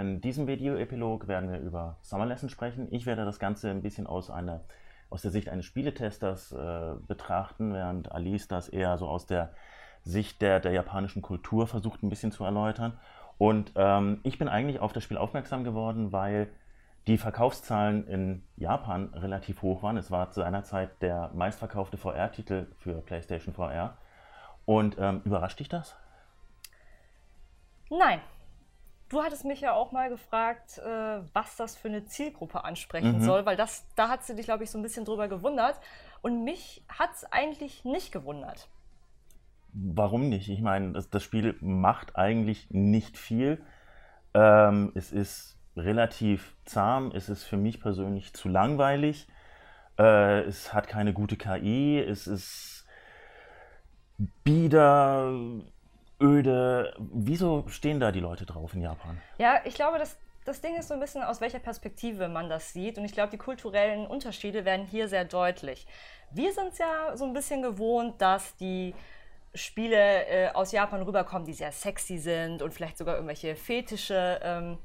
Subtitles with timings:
[0.00, 2.88] In diesem Videoepilog werden wir über Summer Lesson sprechen.
[2.90, 4.62] Ich werde das Ganze ein bisschen aus, einer,
[5.10, 9.52] aus der Sicht eines Spieletesters äh, betrachten, während Alice das eher so aus der
[10.02, 12.98] Sicht der, der japanischen Kultur versucht ein bisschen zu erläutern.
[13.36, 16.48] Und ähm, ich bin eigentlich auf das Spiel aufmerksam geworden, weil
[17.06, 19.98] die Verkaufszahlen in Japan relativ hoch waren.
[19.98, 23.98] Es war zu einer Zeit der meistverkaufte VR-Titel für PlayStation VR.
[24.64, 25.96] Und ähm, überrascht dich das?
[27.90, 28.20] Nein,
[29.12, 33.20] Du hattest mich ja auch mal gefragt, äh, was das für eine Zielgruppe ansprechen mhm.
[33.20, 35.78] soll, weil das, da hat sie dich, glaube ich, so ein bisschen drüber gewundert.
[36.22, 38.68] Und mich hat es eigentlich nicht gewundert.
[39.74, 40.48] Warum nicht?
[40.48, 43.62] Ich meine, das, das Spiel macht eigentlich nicht viel.
[44.32, 49.28] Ähm, es ist relativ zahm, es ist für mich persönlich zu langweilig.
[49.98, 52.86] Äh, es hat keine gute KI, es ist
[54.42, 55.34] bieder,
[56.22, 56.94] öde.
[56.98, 59.20] Wieso stehen da die Leute drauf in Japan?
[59.38, 62.72] Ja, ich glaube, das, das Ding ist so ein bisschen, aus welcher Perspektive man das
[62.72, 62.98] sieht.
[62.98, 65.86] Und ich glaube, die kulturellen Unterschiede werden hier sehr deutlich.
[66.30, 68.94] Wir sind es ja so ein bisschen gewohnt, dass die
[69.54, 74.78] Spiele äh, aus Japan rüberkommen, die sehr sexy sind und vielleicht sogar irgendwelche Fetische ähm,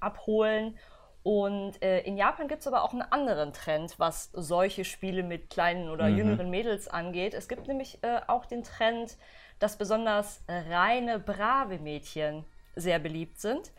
[0.00, 0.76] abholen.
[1.22, 5.50] Und äh, in Japan gibt es aber auch einen anderen Trend, was solche Spiele mit
[5.50, 6.16] kleinen oder mhm.
[6.16, 7.34] jüngeren Mädels angeht.
[7.34, 9.16] Es gibt nämlich äh, auch den Trend,
[9.58, 12.44] dass besonders reine, brave Mädchen
[12.76, 13.72] sehr beliebt sind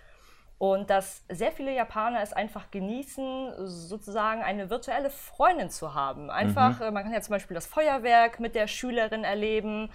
[0.60, 6.30] und dass sehr viele Japaner es einfach genießen, sozusagen eine virtuelle Freundin zu haben.
[6.30, 6.86] Einfach, mhm.
[6.86, 9.90] Äh, man kann ja zum Beispiel das Feuerwerk mit der Schülerin erleben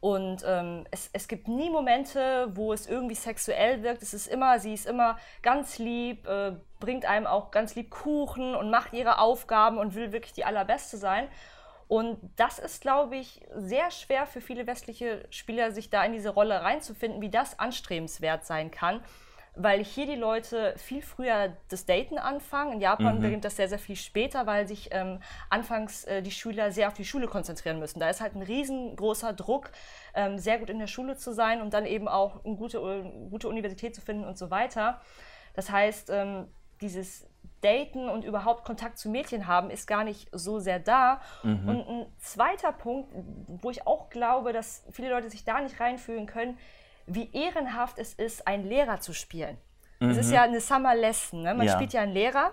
[0.00, 4.02] und ähm, es, es gibt nie Momente, wo es irgendwie sexuell wirkt.
[4.02, 8.54] Es ist immer, sie ist immer ganz lieb, äh, bringt einem auch ganz lieb Kuchen
[8.54, 11.28] und macht ihre Aufgaben und will wirklich die allerbeste sein.
[11.90, 16.28] Und das ist, glaube ich, sehr schwer für viele westliche Spieler, sich da in diese
[16.28, 19.02] Rolle reinzufinden, wie das anstrebenswert sein kann.
[19.56, 22.74] Weil hier die Leute viel früher das Daten anfangen.
[22.74, 23.22] In Japan mhm.
[23.22, 25.18] beginnt das sehr, sehr viel später, weil sich ähm,
[25.48, 27.98] anfangs äh, die Schüler sehr auf die Schule konzentrieren müssen.
[27.98, 29.72] Da ist halt ein riesengroßer Druck,
[30.14, 33.28] ähm, sehr gut in der Schule zu sein und dann eben auch eine gute, äh,
[33.30, 35.00] gute Universität zu finden und so weiter.
[35.54, 36.46] Das heißt, ähm,
[36.80, 37.26] dieses
[37.60, 41.20] Daten und überhaupt Kontakt zu Mädchen haben, ist gar nicht so sehr da.
[41.42, 41.68] Mhm.
[41.68, 43.12] Und ein zweiter Punkt,
[43.46, 46.58] wo ich auch glaube, dass viele Leute sich da nicht reinfühlen können,
[47.06, 49.58] wie ehrenhaft es ist, einen Lehrer zu spielen.
[50.00, 50.20] Es mhm.
[50.20, 51.54] ist ja eine Summer Lesson, ne?
[51.54, 51.74] man ja.
[51.74, 52.52] spielt ja einen Lehrer.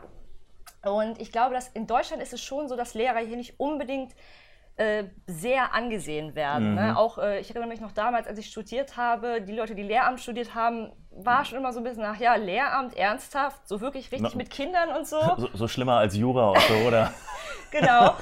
[0.83, 4.13] Und ich glaube, dass in Deutschland ist es schon so, dass Lehrer hier nicht unbedingt
[4.77, 6.75] äh, sehr angesehen werden.
[6.75, 6.81] Ne?
[6.81, 6.87] Mhm.
[6.87, 6.97] Ne?
[6.97, 10.19] Auch äh, ich erinnere mich noch damals, als ich studiert habe, die Leute, die Lehramt
[10.19, 14.33] studiert haben, war schon immer so ein bisschen nach, ja, Lehramt, ernsthaft, so wirklich richtig
[14.33, 15.19] no, mit Kindern und so.
[15.37, 15.49] so.
[15.51, 15.67] so.
[15.67, 17.13] schlimmer als Jura oder so, oder?
[17.71, 18.15] genau.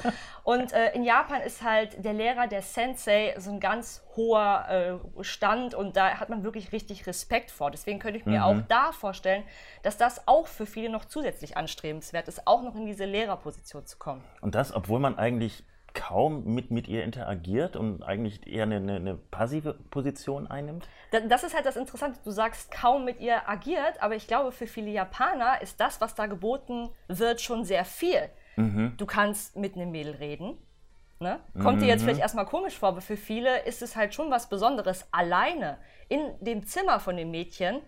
[0.44, 5.24] Und äh, in Japan ist halt der Lehrer, der Sensei, so ein ganz hoher äh,
[5.24, 7.70] Stand und da hat man wirklich richtig Respekt vor.
[7.70, 8.44] Deswegen könnte ich mir mhm.
[8.44, 9.42] auch da vorstellen,
[9.82, 13.98] dass das auch für viele noch zusätzlich anstrebenswert ist, auch noch in diese Lehrerposition zu
[13.98, 14.24] kommen.
[14.40, 15.64] Und das, obwohl man eigentlich
[15.96, 20.88] kaum mit, mit ihr interagiert und eigentlich eher eine, eine, eine, passive Position einnimmt?
[21.28, 22.20] Das ist halt das Interessante.
[22.22, 26.14] Du sagst kaum mit ihr agiert, aber ich glaube, für viele Japaner ist das, was
[26.14, 28.28] da geboten wird, schon sehr viel.
[28.56, 28.94] Mhm.
[28.96, 30.58] Du kannst mit einem Mädel reden.
[31.18, 31.40] Ne?
[31.60, 31.80] Kommt mhm.
[31.80, 35.08] dir jetzt vielleicht erstmal komisch vor, aber für viele ist es halt schon was Besonderes,
[35.10, 35.78] alleine
[36.08, 37.80] in dem Zimmer von dem Mädchen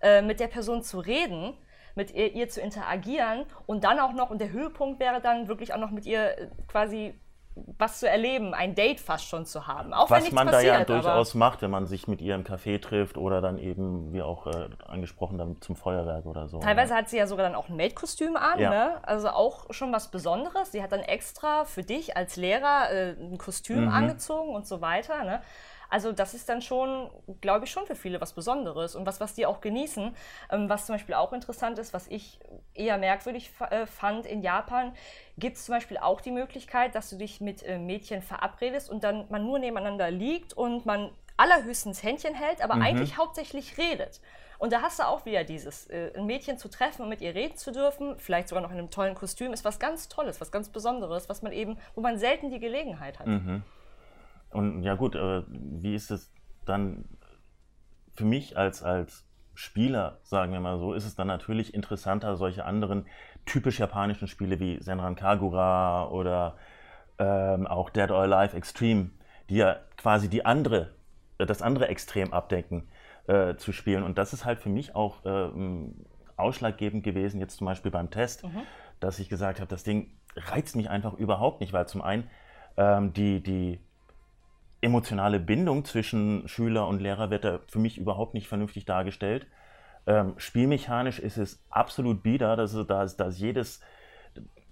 [0.00, 1.54] äh, mit der Person zu reden
[1.94, 5.72] mit ihr, ihr, zu interagieren und dann auch noch, und der Höhepunkt wäre dann wirklich
[5.72, 7.14] auch noch mit ihr äh, quasi
[7.56, 9.92] was zu erleben, ein Date fast schon zu haben.
[9.92, 12.80] Auch was man passiert, da ja durchaus macht, wenn man sich mit ihr im Café
[12.80, 16.58] trifft oder dann eben, wie auch äh, angesprochen, dann zum Feuerwerk oder so.
[16.58, 16.98] Teilweise ne?
[16.98, 18.70] hat sie ja sogar dann auch ein Maidkostüm an, ja.
[18.70, 18.94] ne?
[19.02, 20.72] also auch schon was Besonderes.
[20.72, 23.88] Sie hat dann extra für dich als Lehrer äh, ein Kostüm mhm.
[23.88, 25.22] angezogen und so weiter.
[25.24, 25.40] Ne?
[25.94, 27.08] Also das ist dann schon,
[27.40, 30.12] glaube ich, schon für viele was Besonderes und was, was die auch genießen.
[30.50, 32.40] Ähm, was zum Beispiel auch interessant ist, was ich
[32.74, 34.92] eher merkwürdig äh, fand in Japan,
[35.38, 39.04] gibt es zum Beispiel auch die Möglichkeit, dass du dich mit äh, Mädchen verabredest und
[39.04, 42.82] dann man nur nebeneinander liegt und man allerhöchstens Händchen hält, aber mhm.
[42.82, 44.20] eigentlich hauptsächlich redet.
[44.58, 47.36] Und da hast du auch wieder dieses, äh, ein Mädchen zu treffen und mit ihr
[47.36, 50.50] reden zu dürfen, vielleicht sogar noch in einem tollen Kostüm, ist was ganz Tolles, was
[50.50, 53.28] ganz Besonderes, was man eben, wo man selten die Gelegenheit hat.
[53.28, 53.62] Mhm.
[54.54, 56.32] Und ja gut, äh, wie ist es
[56.64, 57.04] dann
[58.14, 62.64] für mich als, als Spieler, sagen wir mal so, ist es dann natürlich interessanter, solche
[62.64, 63.06] anderen
[63.44, 66.56] typisch japanischen Spiele wie Senran Kagura oder
[67.18, 69.10] ähm, auch Dead or Alive Extreme,
[69.48, 70.94] die ja quasi die andere,
[71.38, 72.88] das andere Extrem abdecken,
[73.26, 74.02] äh, zu spielen.
[74.02, 75.50] Und das ist halt für mich auch äh,
[76.36, 78.62] ausschlaggebend gewesen, jetzt zum Beispiel beim Test, mhm.
[79.00, 82.28] dass ich gesagt habe, das Ding reizt mich einfach überhaupt nicht, weil zum einen
[82.76, 83.80] ähm, die, die
[84.84, 89.46] emotionale Bindung zwischen Schüler und Lehrer wird da für mich überhaupt nicht vernünftig dargestellt.
[90.06, 92.56] Ähm, spielmechanisch ist es absolut bieder.
[92.56, 93.80] Das ist, da, ist, da ist jedes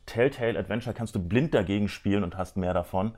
[0.06, 3.16] Telltale Adventure kannst du blind dagegen spielen und hast mehr davon.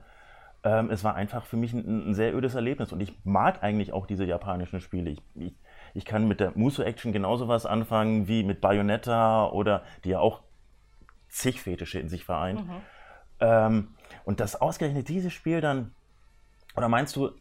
[0.63, 3.91] Ähm, es war einfach für mich ein, ein, sehr ödes Erlebnis und ich mag eigentlich
[3.91, 5.11] auch diese japanischen Spiele.
[5.11, 5.55] Ich, ich,
[5.93, 10.41] ich kann mit der Muso-Action genauso was anfangen wie mit Bayonetta oder die ja auch
[11.29, 12.65] zig Fetische in sich vereint.
[12.65, 12.81] Mhm.
[13.39, 13.87] Ähm,
[14.23, 15.93] und dass ausgerechnet dieses Spiel dann,
[16.75, 17.31] oder meinst du,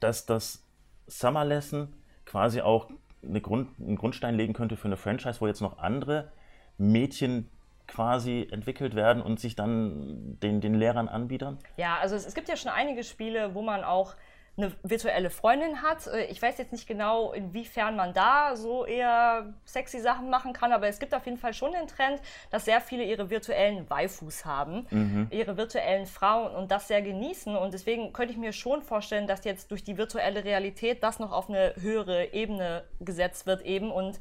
[0.00, 0.62] dass das
[1.06, 1.92] Summer Lesson
[2.24, 2.88] quasi auch
[3.22, 6.30] eine Grund, einen Grundstein legen könnte für eine Franchise, wo jetzt noch andere
[6.78, 7.48] Mädchen
[7.86, 11.58] quasi entwickelt werden und sich dann den, den Lehrern anbiedern?
[11.76, 14.14] Ja, also es, es gibt ja schon einige Spiele, wo man auch
[14.56, 16.06] eine virtuelle Freundin hat.
[16.06, 20.72] Äh, ich weiß jetzt nicht genau, inwiefern man da so eher sexy Sachen machen kann,
[20.72, 22.20] aber es gibt auf jeden Fall schon den Trend,
[22.50, 25.28] dass sehr viele ihre virtuellen Waifus haben, mhm.
[25.30, 27.56] ihre virtuellen Frauen und das sehr genießen.
[27.56, 31.32] Und deswegen könnte ich mir schon vorstellen, dass jetzt durch die virtuelle Realität das noch
[31.32, 34.20] auf eine höhere Ebene gesetzt wird eben und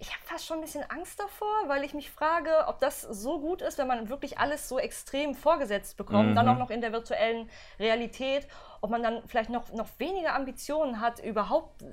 [0.00, 3.40] ich habe fast schon ein bisschen Angst davor, weil ich mich frage, ob das so
[3.40, 6.34] gut ist, wenn man wirklich alles so extrem vorgesetzt bekommt, mhm.
[6.36, 7.50] dann auch noch in der virtuellen
[7.80, 8.46] Realität,
[8.80, 11.86] ob man dann vielleicht noch, noch weniger Ambitionen hat, überhaupt äh,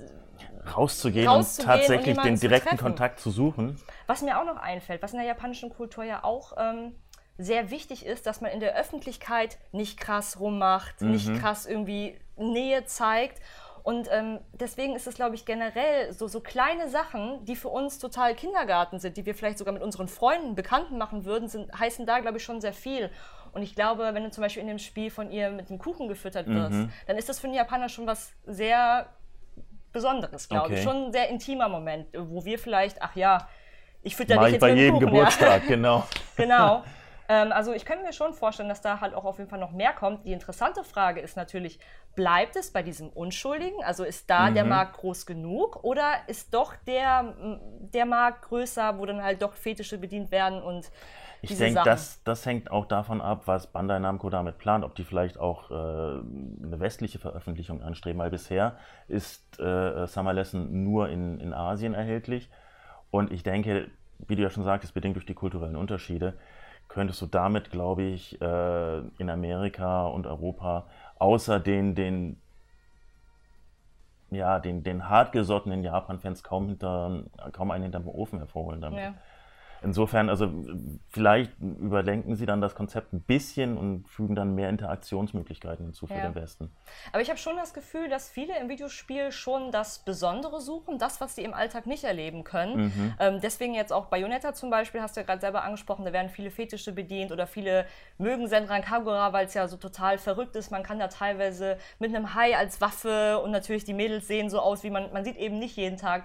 [0.70, 3.80] rauszugehen, rauszugehen und tatsächlich und den direkten Kontakt zu suchen.
[4.06, 6.94] Was mir auch noch einfällt, was in der japanischen Kultur ja auch ähm,
[7.38, 11.10] sehr wichtig ist, dass man in der Öffentlichkeit nicht krass rummacht, mhm.
[11.10, 13.40] nicht krass irgendwie Nähe zeigt
[13.86, 18.00] und ähm, deswegen ist es, glaube ich, generell so, so kleine Sachen, die für uns
[18.00, 22.04] total Kindergarten sind, die wir vielleicht sogar mit unseren Freunden, Bekannten machen würden, sind, heißen
[22.04, 23.10] da, glaube ich, schon sehr viel.
[23.52, 26.08] Und ich glaube, wenn du zum Beispiel in dem Spiel von ihr mit dem Kuchen
[26.08, 26.90] gefüttert wirst, mhm.
[27.06, 29.06] dann ist das für einen Japaner schon was sehr
[29.92, 30.74] Besonderes, glaube okay.
[30.78, 30.82] ich.
[30.82, 33.48] Schon ein sehr intimer Moment, wo wir vielleicht, ach ja,
[34.02, 35.68] ich fütter dich jetzt bei mit jedem Kuchen, Geburtstag, ja.
[35.68, 36.04] genau.
[36.34, 36.82] genau.
[37.28, 39.72] Ähm, also ich könnte mir schon vorstellen, dass da halt auch auf jeden Fall noch
[39.72, 40.24] mehr kommt.
[40.24, 41.78] Die interessante Frage ist natürlich,
[42.14, 43.82] bleibt es bei diesem Unschuldigen?
[43.84, 44.54] Also ist da mhm.
[44.54, 47.34] der Markt groß genug oder ist doch der,
[47.92, 50.90] der Markt größer, wo dann halt doch Fetische bedient werden und
[51.42, 55.04] ich denke, das, das hängt auch davon ab, was Bandai Namco damit plant, ob die
[55.04, 61.38] vielleicht auch äh, eine westliche Veröffentlichung anstreben, weil bisher ist äh, Summer Lesson nur in,
[61.38, 62.50] in Asien erhältlich
[63.10, 63.90] und ich denke,
[64.26, 66.34] wie du ja schon sagtest, bedingt durch die kulturellen Unterschiede,
[66.88, 70.86] könntest du damit, glaube ich, äh, in Amerika und Europa
[71.18, 72.40] außer den, den,
[74.30, 79.00] ja, den, den hartgesottenen Japan-Fans kaum, kaum einen hinterm Ofen hervorholen damit.
[79.00, 79.14] Ja.
[79.86, 80.50] Insofern, also
[81.10, 86.14] vielleicht überdenken sie dann das Konzept ein bisschen und fügen dann mehr Interaktionsmöglichkeiten hinzu für
[86.14, 86.22] ja.
[86.22, 86.72] den Westen.
[87.12, 91.20] Aber ich habe schon das Gefühl, dass viele im Videospiel schon das Besondere suchen, das,
[91.20, 92.86] was sie im Alltag nicht erleben können.
[92.86, 93.14] Mhm.
[93.20, 96.30] Ähm, deswegen jetzt auch Bayonetta zum Beispiel, hast du ja gerade selber angesprochen, da werden
[96.30, 97.86] viele Fetische bedient oder viele
[98.18, 100.72] mögen Senran Kagura, weil es ja so total verrückt ist.
[100.72, 104.58] Man kann da teilweise mit einem Hai als Waffe und natürlich die Mädels sehen so
[104.58, 106.24] aus, wie man, man sieht eben nicht jeden Tag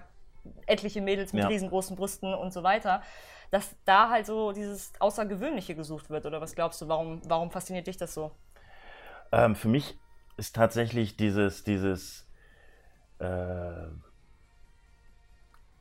[0.65, 1.49] etliche Mädels mit ja.
[1.49, 3.03] riesengroßen Brüsten und so weiter
[3.51, 6.25] dass da halt so dieses Außergewöhnliche gesucht wird?
[6.25, 8.31] Oder was glaubst du, warum, warum fasziniert dich das so?
[9.31, 9.97] Ähm, für mich
[10.37, 12.27] ist tatsächlich dieses, dieses
[13.19, 13.87] äh,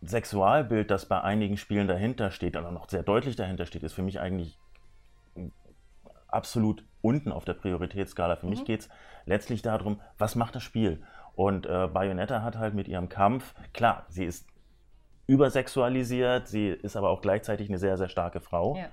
[0.03, 3.93] Sexualbild, das bei einigen Spielen dahinter steht, und auch noch sehr deutlich dahinter steht, ist
[3.93, 4.59] für mich eigentlich
[6.27, 8.37] absolut unten auf der Prioritätsskala.
[8.37, 8.51] Für mhm.
[8.51, 8.89] mich geht es
[9.27, 11.03] letztlich darum, was macht das Spiel?
[11.35, 14.47] Und äh, Bayonetta hat halt mit ihrem Kampf, klar, sie ist
[15.31, 18.77] übersexualisiert, sie ist aber auch gleichzeitig eine sehr, sehr starke Frau.
[18.77, 18.87] Ja.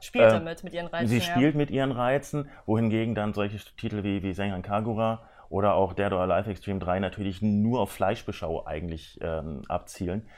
[0.00, 1.08] Spielt ähm, damit mit ihren Reizen.
[1.08, 1.22] Sie ja.
[1.22, 6.10] spielt mit ihren Reizen, wohingegen dann solche Titel wie, wie Senran Kagura oder auch Dead
[6.12, 10.28] or Alive Extreme 3 natürlich nur auf Fleischbeschau eigentlich ähm, abzielen.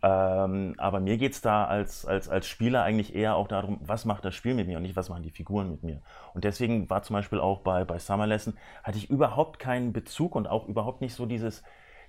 [0.00, 4.04] Ähm, aber mir geht es da als, als, als Spieler eigentlich eher auch darum, was
[4.04, 6.02] macht das Spiel mit mir und nicht, was machen die Figuren mit mir.
[6.34, 10.36] Und deswegen war zum Beispiel auch bei, bei Summer Lesson, hatte ich überhaupt keinen Bezug
[10.36, 11.64] und auch überhaupt nicht so dieses,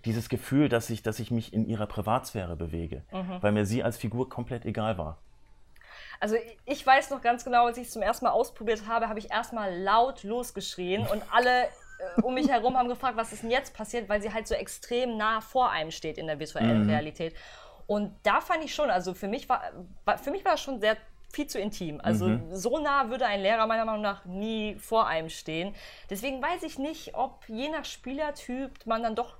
[0.05, 3.37] dieses Gefühl, dass ich, dass ich mich in ihrer Privatsphäre bewege, mhm.
[3.41, 5.17] weil mir sie als Figur komplett egal war.
[6.19, 6.35] Also
[6.65, 9.31] ich weiß noch ganz genau, als ich es zum ersten Mal ausprobiert habe, habe ich
[9.31, 13.73] erstmal laut losgeschrien und alle äh, um mich herum haben gefragt, was ist denn jetzt
[13.73, 16.89] passiert, weil sie halt so extrem nah vor einem steht in der virtuellen mhm.
[16.89, 17.35] Realität.
[17.87, 19.61] Und da fand ich schon, also für mich war,
[20.21, 20.97] für mich war das schon sehr
[21.31, 21.99] viel zu intim.
[22.01, 22.55] Also mhm.
[22.55, 25.75] so nah würde ein Lehrer meiner Meinung nach nie vor einem stehen.
[26.09, 29.35] Deswegen weiß ich nicht, ob je nach Spielertyp man dann doch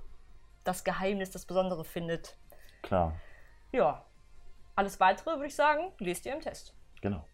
[0.66, 2.36] das Geheimnis, das Besondere findet.
[2.82, 3.14] Klar.
[3.72, 4.04] Ja.
[4.74, 6.74] Alles weitere würde ich sagen, lest ihr im Test.
[7.00, 7.24] Genau.